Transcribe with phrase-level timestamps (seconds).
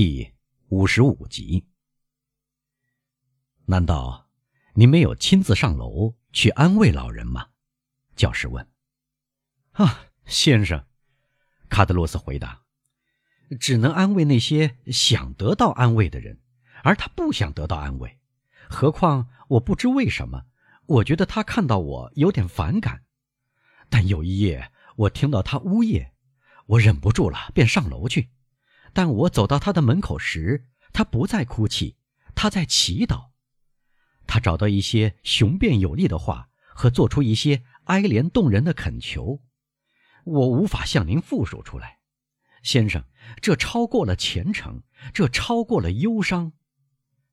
[0.00, 0.32] 第
[0.68, 1.66] 五十五集。
[3.66, 4.30] 难道
[4.74, 7.48] 您没有亲自上楼去安慰老人吗？
[8.14, 8.64] 教师问。
[9.72, 10.86] 啊，先生，
[11.68, 12.62] 卡德罗斯回答
[13.58, 16.40] ：“只能安慰那些想得到安慰的人，
[16.84, 18.20] 而他不想得到安慰。
[18.70, 20.44] 何况我不知为什么，
[20.86, 23.02] 我觉得他看到我有点反感。
[23.90, 26.12] 但有一夜，我听到他呜咽，
[26.66, 28.30] 我忍不住了，便上楼去。”
[28.92, 31.96] 但我走到他的门口时，他不再哭泣，
[32.34, 33.30] 他在祈祷。
[34.26, 39.42] 他找到一些雄辩有力的话和做出一些哀怜动人的恳求，
[40.24, 41.98] 我无法向您复述出来，
[42.62, 43.04] 先生。
[43.40, 44.82] 这超过了虔诚，
[45.12, 46.52] 这超过了忧伤。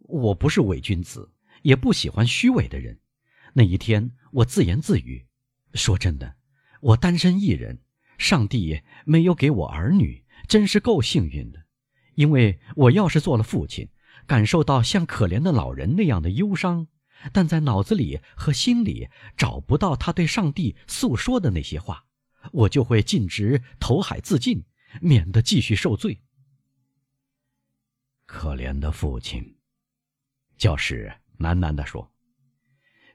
[0.00, 3.00] 我不是伪君子，也不喜欢虚伪的人。
[3.54, 5.26] 那一天，我自言自语
[5.74, 6.36] ：“说真的，
[6.80, 7.82] 我单身一人，
[8.18, 11.62] 上帝没有给我儿女。”真是够幸运的，
[12.14, 13.90] 因为我要是做了父亲，
[14.26, 16.88] 感受到像可怜的老人那样的忧伤，
[17.32, 22.06] 但在脑子里和心里找不到他对上帝诉说的那些话，
[22.52, 24.64] 我就会尽职投海自尽，
[25.02, 26.22] 免得继续受罪。
[28.24, 29.56] 可怜的父亲，
[30.56, 32.10] 教师喃喃地说：“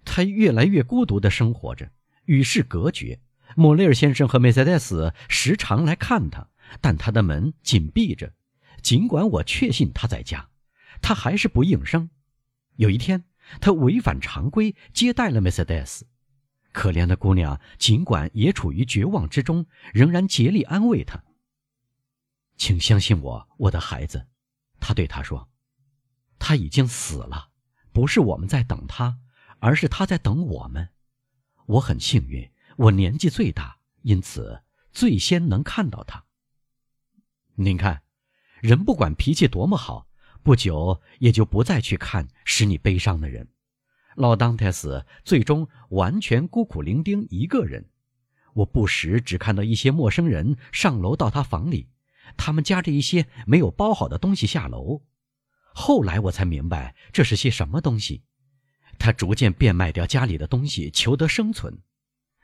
[0.05, 1.91] 他越来越孤独地生活着，
[2.25, 3.19] 与世隔绝。
[3.55, 6.47] 莫雷尔先生和梅赛德斯时常来看他。”
[6.81, 8.33] 但他的门紧闭着，
[8.81, 10.49] 尽管我确信他在家，
[11.02, 12.09] 他还是不应声。
[12.75, 13.25] 有一天，
[13.61, 16.07] 他违反常规接待了梅赛德斯。
[16.71, 21.23] 可怜的姑娘，尽管也处于绝望之中，仍然竭力安慰他。
[22.57, 24.27] 请相信我，我的孩子，
[24.80, 25.49] 他对他说
[26.39, 27.49] ：“他已经死了，
[27.91, 29.19] 不是我们在等他，
[29.59, 30.89] 而是他在等我们。
[31.67, 36.25] 我很幸运，我年纪最大，因此最先能看到他。”
[37.55, 38.01] 您看，
[38.61, 40.07] 人不管脾气多么好，
[40.41, 43.47] 不久也就不再去看使你悲伤的人。
[44.15, 47.89] 老当泰斯最终完全孤苦伶仃一个人。
[48.53, 51.89] 我不时只看到一些陌生人上楼到他房里，
[52.37, 55.03] 他们夹着一些没有包好的东西下楼。
[55.73, 58.23] 后来我才明白这是些什么东西。
[58.99, 61.81] 他逐渐变卖掉家里的东西，求得生存。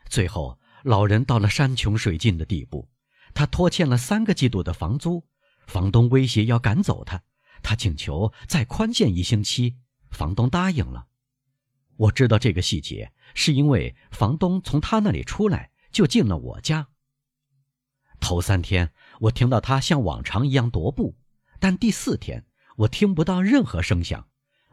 [0.07, 2.89] 最后，老人到了山穷水尽的地步。
[3.33, 5.25] 他拖欠了三个季度的房租，
[5.67, 7.21] 房东威胁要赶走他，
[7.61, 9.77] 他请求再宽限一星期，
[10.09, 11.07] 房东答应了。
[11.97, 16.87] 我知道这个细节，是因为房东从他那里出来就进了我家。
[18.21, 18.91] 头三天
[19.21, 21.17] 我听到他像往常一样踱步，
[21.59, 22.45] 但第四天
[22.77, 24.27] 我听不到任何声响。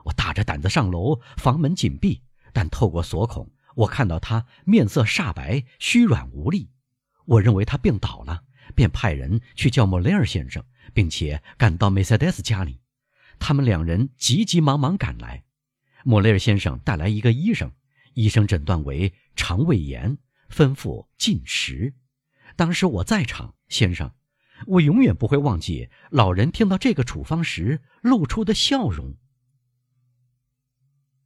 [0.04, 6.70] 我大着胆子上楼，房门紧闭，但透过锁孔，我看到他面色煞白，虚软无力。
[7.24, 8.44] 我认为他病倒了。
[8.74, 12.80] 便派人去叫莫雷尔先生，并且赶到梅赛德斯家里。
[13.38, 15.44] 他们两人急急忙忙赶来。
[16.04, 17.72] 莫雷尔先生带来一个医生，
[18.14, 20.18] 医生诊断为肠胃炎，
[20.50, 21.94] 吩咐禁食。
[22.54, 24.14] 当时我在场，先生，
[24.66, 29.16] 我永远不会忘记老人听到这个处方时露出的笑容。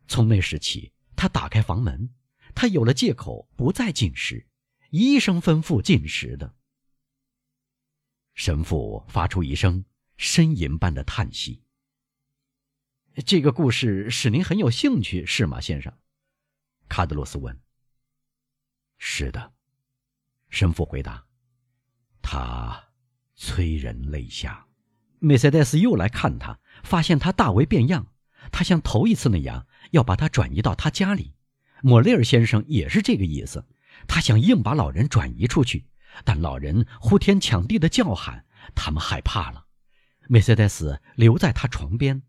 [0.08, 2.10] 从那时起，他打开房门，
[2.54, 4.48] 他有了借口不再进食。
[4.90, 6.54] 医生吩咐进食的。
[8.40, 9.84] 神父发出一声
[10.16, 11.60] 呻吟般的叹息。
[13.26, 15.92] 这个故事使您很有兴趣，是吗，先生？
[16.88, 17.60] 卡德罗斯问。
[18.96, 19.52] 是的，
[20.48, 21.22] 神父回答。
[22.22, 22.82] 他
[23.36, 24.66] 催人泪下。
[25.18, 28.06] 梅赛德斯又来看他，发现他大为变样。
[28.50, 31.34] 他像头一次那样要把他转移到他家里。
[31.82, 33.66] 莫雷尔先生也是这个意思，
[34.08, 35.89] 他想硬把老人转移出去。
[36.24, 38.44] 但老人呼天抢地的叫喊，
[38.74, 39.66] 他们害怕了。
[40.28, 42.22] 梅赛德斯留在他床边。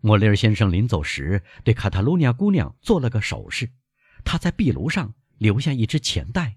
[0.00, 3.70] 莫雷尔先生临走时对卡塔卢尼亚姑娘做了个手势，
[4.24, 6.56] 他在壁炉上留下一只钱袋。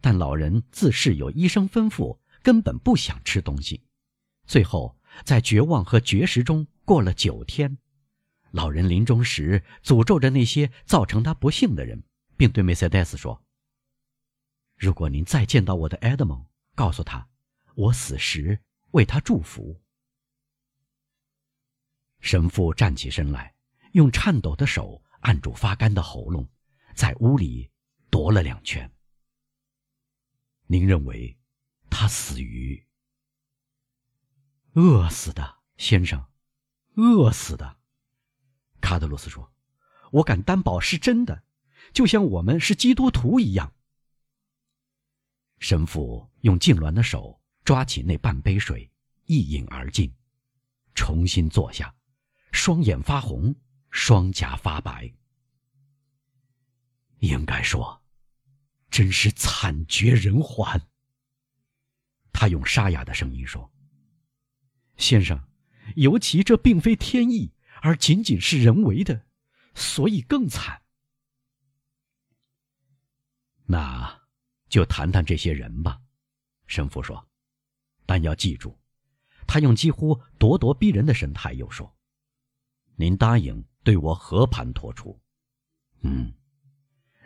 [0.00, 3.82] 但老人自是有医生吩咐，根本不想吃东西。
[4.46, 7.78] 最后，在绝望和绝食中过了九天。
[8.52, 12.04] 老人临终时诅咒着那些造成他不幸的人，
[12.36, 13.42] 并对梅赛德斯说。
[14.76, 16.44] 如果您再见到我的埃德蒙，
[16.74, 17.26] 告诉他，
[17.74, 19.80] 我死时为他祝福。
[22.20, 23.54] 神父站起身来，
[23.92, 26.46] 用颤抖的手按住发干的喉咙，
[26.94, 27.70] 在屋里
[28.10, 28.90] 踱了两圈。
[30.66, 31.38] 您认为
[31.88, 32.86] 他死于
[34.74, 36.22] 饿死的，先生？
[36.96, 37.78] 饿死的？
[38.80, 39.50] 卡德罗斯说
[40.12, 41.44] ：“我敢担保是真的，
[41.92, 43.72] 就像我们是基督徒一样。”
[45.58, 48.90] 神父用痉挛的手抓起那半杯水，
[49.24, 50.12] 一饮而尽，
[50.94, 51.94] 重新坐下，
[52.52, 53.54] 双眼发红，
[53.90, 55.12] 双颊发白。
[57.20, 58.02] 应该说，
[58.90, 60.80] 真是惨绝人寰。
[62.32, 63.72] 他用沙哑的声音说
[64.98, 65.42] ：“先生，
[65.96, 69.26] 尤其这并非天意，而仅仅是人为的，
[69.74, 70.82] 所以更惨。”
[73.64, 74.15] 那，
[74.68, 76.00] 就谈谈这些人吧，
[76.66, 77.28] 神父说。
[78.04, 78.78] 但要记住，
[79.46, 81.96] 他用几乎咄咄逼人的神态又说
[82.96, 85.20] ：“您答应对我和盘托出。”
[86.02, 86.32] 嗯。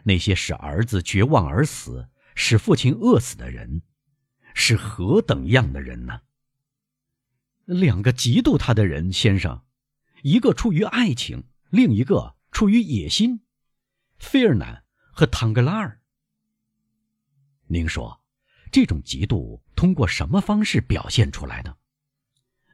[0.03, 3.83] 那些使儿子绝望而死、使父亲饿死的人，
[4.55, 6.23] 是何等样的人呢？
[7.67, 9.63] 两个嫉妒他的人，先生，
[10.23, 13.43] 一个出于爱情，另一个出于野心。
[14.19, 16.00] 费尔南和唐格拉尔。
[17.73, 18.21] 您说，
[18.73, 21.79] 这种嫉妒通过什么方式表现出来的？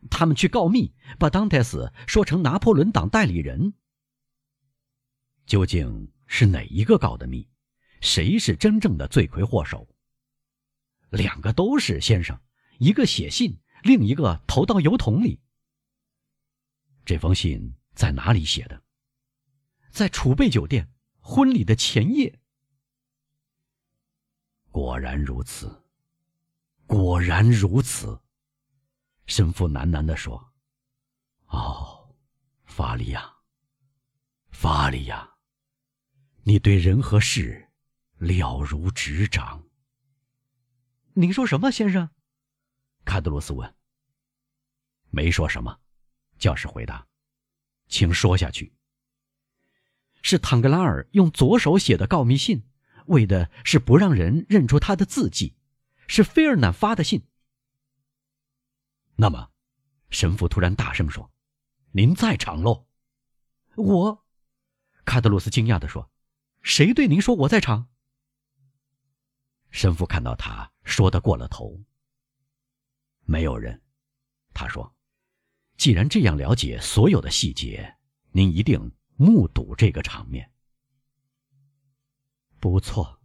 [0.09, 3.75] 他们去告密，把当泰斯说成拿破仑党代理人。
[5.45, 6.09] 究竟？
[6.27, 7.47] 是哪一个告的密？
[8.01, 9.87] 谁是真正的罪魁祸首？
[11.11, 12.41] 两个都是先生，
[12.79, 15.39] 一个写信，另一个投到邮筒里。
[17.05, 18.83] 这封信在哪里写的？
[19.91, 20.89] 在储备酒店
[21.21, 22.41] 婚礼的前夜。
[24.77, 25.83] 果然如此，
[26.87, 28.21] 果然如此。
[29.25, 30.53] 神父喃喃地说
[31.49, 32.15] ：“哦，
[32.67, 33.35] 法利亚，
[34.51, 35.27] 法利亚。”
[36.45, 37.67] 你对人和事
[38.19, 39.65] 了如指掌。
[41.15, 42.11] 您说什么，先生？
[43.07, 43.75] 卡德罗斯问。
[45.09, 45.81] 没说什么，
[46.37, 47.07] 教士回答。
[47.89, 48.75] 请说下去。
[50.21, 52.63] 是坦格拉尔用左手写的告密信，
[53.09, 55.55] 为的是不让人认出他的字迹。
[56.09, 57.27] 是菲尔南发的信。
[59.17, 59.51] 那么，
[60.09, 61.33] 神父突然大声说
[61.91, 62.87] ：“您在场喽！”
[63.75, 64.25] 我，
[65.05, 66.11] 卡德罗斯惊讶地说。
[66.63, 67.89] 谁对您说我在场？
[69.71, 71.81] 神父看到他说的过了头。
[73.25, 73.83] 没有人，
[74.53, 74.95] 他说
[75.77, 77.97] ：“既然这样了解所有的细节，
[78.31, 80.51] 您一定目睹这个场面。”
[82.71, 83.21] 不错，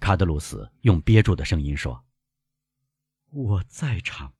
[0.00, 2.04] 卡德鲁斯用憋住的声音说
[3.30, 4.34] ：“我在场。”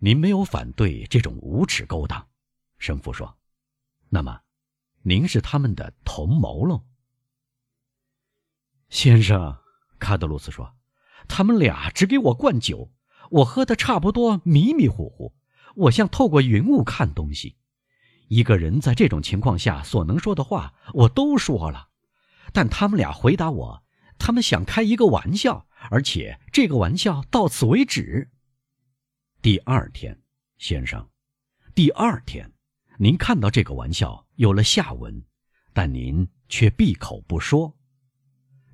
[0.00, 2.28] 您没有反对这种无耻勾当，
[2.78, 3.38] 神父说
[4.10, 4.42] ：“那么。”
[5.02, 6.84] 您是他们的同谋喽，
[8.90, 9.56] 先生。
[9.98, 10.76] 卡德鲁斯说
[11.28, 12.92] ：“他们俩只给我灌酒，
[13.30, 15.34] 我喝的差不多迷迷糊糊，
[15.76, 17.56] 我像透过云雾看东西。
[18.28, 21.88] 一个人在这种情况下所能说的话，我都说了。
[22.52, 23.82] 但他们俩回答我，
[24.18, 28.30] 他们想开一个玩笑，而且这个玩笑到此为止。
[29.42, 30.22] 第二天，
[30.56, 31.08] 先生，
[31.74, 32.52] 第二天。”
[33.00, 35.22] 您看到这个玩笑有了下文，
[35.72, 37.78] 但您却闭口不说。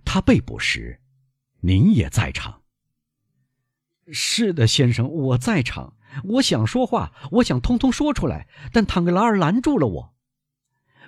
[0.02, 1.02] 他被捕时，
[1.60, 2.62] 您也在场。
[4.10, 5.98] 是的，先生，我在场。
[6.22, 10.14] 我想说话，我想通通说出来，但唐格拉尔拦住了我。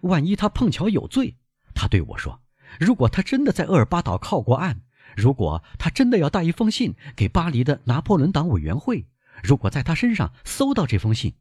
[0.02, 1.36] 万一他碰巧有罪，
[1.74, 2.42] 他对我说
[2.80, 4.82] ：“如果他真的在厄尔巴岛靠过岸，
[5.16, 9.06] 如果他真的要带一封信给巴黎的拿破仑党委员会，
[9.42, 11.34] 如果在他身上搜到这封信。”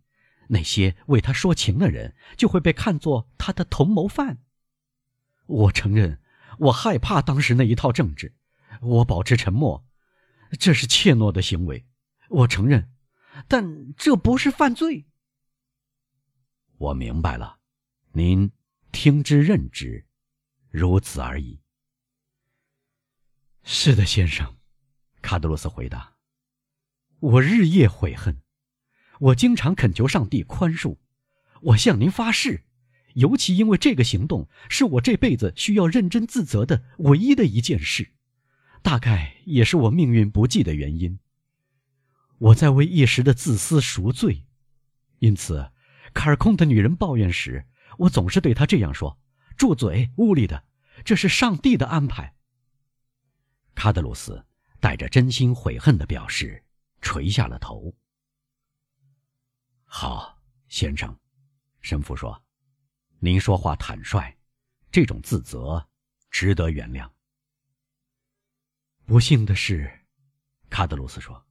[0.48, 4.38] 那些为他说情的人就会被看作他的同谋犯。
[5.48, 6.19] 我承认，
[6.60, 8.36] 我害怕当时那一套政治，
[8.80, 9.84] 我保持沉默，
[10.60, 11.88] 这是怯懦的行为。
[12.30, 12.92] 我承认，
[13.47, 15.06] 但这不是犯罪。
[16.78, 17.59] 我明白了，
[18.14, 18.52] 您
[18.92, 20.06] 听之任之，
[20.69, 21.61] 如此而已。
[23.64, 24.57] 是的，先生，
[25.21, 26.16] 卡德罗斯回答。
[27.19, 28.42] 我日夜悔恨。
[29.19, 30.97] 我经常恳求上帝宽恕，
[31.61, 32.66] 我向您发誓，
[33.14, 38.11] 尤其因为这个行动是我这辈子需要认真自责的唯一的一件事，
[38.81, 41.18] 大概也是我命运不济的原因。
[42.37, 44.45] 我在为一时的自私赎罪，
[45.19, 45.71] 因此，
[46.13, 47.65] 卡尔空的女人抱怨时，
[47.99, 49.18] 我总是对她这样说
[49.56, 50.65] ：“住嘴，屋里的，
[51.04, 52.35] 这是上帝的安排。”
[53.73, 54.45] 卡德鲁斯
[54.80, 56.63] 带着真心悔恨的表示，
[57.01, 57.95] 垂下了头。
[59.83, 61.18] 好，先生，
[61.81, 62.44] 神父说
[63.19, 64.35] ：“您说话坦率，
[64.92, 65.87] 这种自责
[66.30, 67.09] 值得原谅。”
[69.06, 69.89] 不幸的是，
[70.69, 71.44] 卡德鲁斯说：“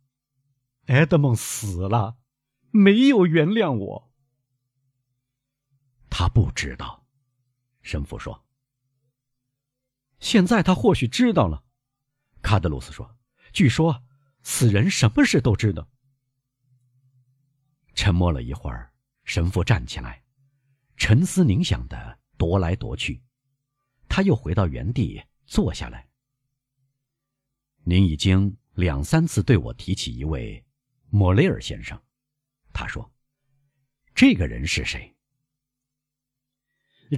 [0.86, 2.18] 埃德蒙死了，
[2.70, 4.12] 没有原谅我。”
[6.10, 7.06] 他不知道，
[7.82, 8.44] 神父说
[10.20, 11.64] ：“现在他或许知道了。”
[12.42, 13.16] 卡德鲁斯说
[13.52, 14.04] ：“据说
[14.42, 15.88] 死人什么事都知道。”
[17.94, 18.92] 沉默了一会儿，
[19.24, 20.22] 神父站起来，
[20.96, 23.22] 沉思冥想的踱来踱去。
[24.08, 26.08] 他又回到原地坐下来。
[27.82, 30.64] 您已经两三次对我提起一位
[31.08, 32.00] 莫雷尔先生，
[32.72, 33.12] 他说
[34.14, 35.14] ：“这个人是谁？”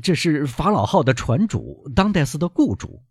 [0.03, 3.03] 这是法老号的船主，当代斯的雇主。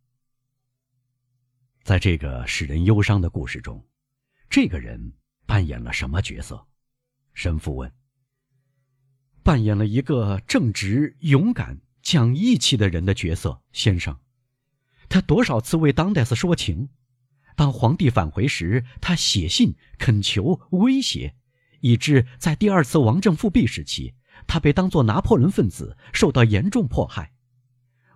[1.84, 3.84] 在这个使人忧伤的故事中，
[4.50, 5.14] 这个人
[5.46, 6.68] 扮演了什么角色？
[7.34, 7.92] 神父问。
[9.44, 14.20] 扮演了一个正直、勇敢、讲义气的人的角色，先生。
[15.08, 16.90] 他多少次为当代斯说情，
[17.56, 21.36] 当皇帝返回时，他写信恳求、威胁，
[21.80, 24.14] 以致在第二次王政复辟时期。
[24.48, 27.32] 他被当作拿破仑分子，受到严重迫害。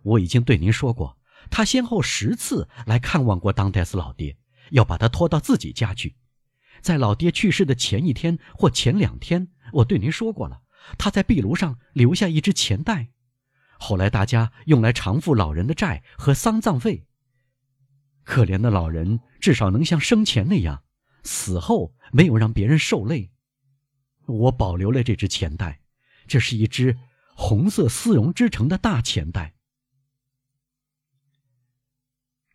[0.03, 1.17] 我已经对您说过，
[1.49, 4.37] 他先后十次来看望过当代斯老爹，
[4.71, 6.17] 要把他拖到自己家去。
[6.81, 10.61] 在老爹去世的前一天或前两天，我对您说过了，
[10.97, 13.09] 他在壁炉上留下一只钱袋，
[13.79, 17.05] 后来大家用来偿付老人的债和丧葬费。
[18.29, 20.83] 可怜的老人至少能像生前那样，
[21.23, 23.31] 死后没有让别人受累。
[24.27, 25.81] 我保留了这只钱袋。
[26.27, 26.95] 这是一只
[27.35, 29.55] 红色丝绒织成的大钱袋。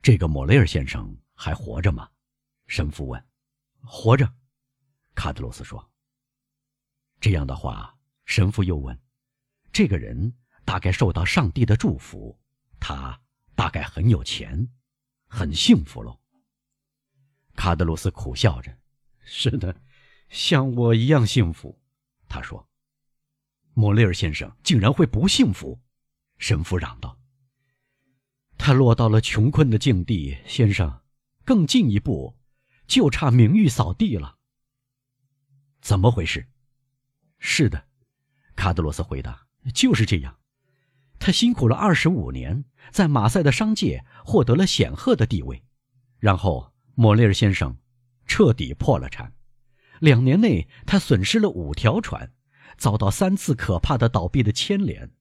[0.01, 2.09] 这个莫雷尔先生还活着吗？
[2.69, 3.27] 神父问。
[3.83, 4.33] 活着，
[5.17, 5.85] 卡德罗斯说。
[7.21, 7.93] 这样的话，
[8.27, 8.97] 神父又问：
[9.73, 10.33] 这个人
[10.65, 12.39] 大概受到上帝的祝福，
[12.79, 13.21] 他
[13.57, 14.69] 大概很有钱，
[15.35, 16.21] 很幸福喽。
[17.57, 18.79] 卡德罗斯苦笑着
[19.27, 19.75] ：“是的，
[20.29, 21.83] 像我一样幸福。”
[22.31, 22.69] 他说。
[23.77, 25.81] 莫雷尔先生竟然会不幸福，
[26.39, 27.19] 神父嚷道。
[28.57, 31.03] 他落到了穷困的境地，先生，
[31.45, 32.39] 更进一步，
[32.87, 34.39] 就差名誉扫地了。
[35.81, 36.49] 怎么回事？
[37.41, 37.89] 是的，
[38.55, 40.39] 卡德罗斯回答，就是这样。
[41.25, 45.65] 他辛苦了二十五年，在马赛的商界获得了显赫的地位，
[46.19, 47.79] 然后莫雷尔先生
[48.27, 49.33] 彻底破了产。
[50.01, 52.31] 两年内，他损失了五条船。
[52.77, 55.13] 遭到三次可怕的倒闭的牵连，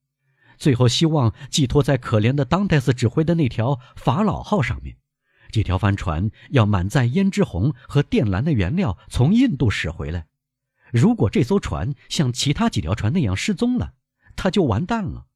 [0.57, 4.97] 最后希望寄托在可怜的当代斯指挥的那条法老号上面。
[5.51, 10.27] 这条帆船要满载胭脂红和靛蓝的原料从印度驶回来。
[10.91, 13.93] 如果这艘船像其他几条船那样失踪了，
[14.35, 15.27] 他就完蛋了。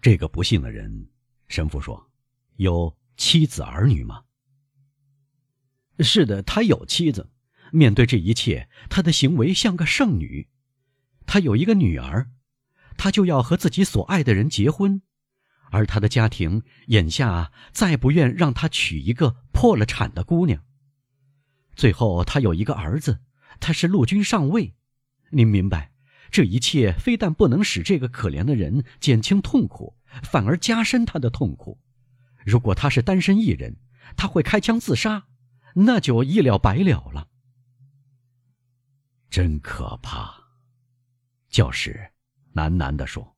[0.00, 1.08] 这个不幸的人，
[1.48, 2.10] 神父说，
[2.56, 4.22] 有妻子儿女吗？
[5.98, 7.30] 是的，他有妻子。
[7.72, 10.48] 面对这一切，他的行为像个圣女。
[11.26, 12.30] 他有一个女儿，
[12.96, 15.02] 他就要和自己所爱的人结婚，
[15.70, 20.64] 而他的家庭眼下再不愿让他娶一个破了产的姑娘。
[21.76, 23.20] 最后，他有一个儿子，
[23.60, 24.74] 他是陆军上尉。
[25.30, 25.89] 您明白，
[26.30, 31.78] 这一切非但不能使这个可怜的人减轻痛苦，反而加深他的痛苦。
[32.44, 33.76] 如果他是单身一人，
[34.16, 35.26] 他会开枪自杀，
[35.74, 37.28] 那就一了百了了。
[39.28, 40.34] 真可怕。
[41.48, 42.12] 教师
[42.54, 43.36] 喃喃地说。